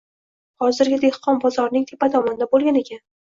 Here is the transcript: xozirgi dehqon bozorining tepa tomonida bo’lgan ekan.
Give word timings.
xozirgi 0.63 0.97
dehqon 1.03 1.37
bozorining 1.45 1.85
tepa 1.91 2.09
tomonida 2.17 2.49
bo’lgan 2.55 2.81
ekan. 2.85 3.05